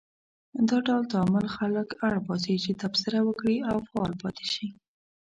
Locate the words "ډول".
0.87-1.03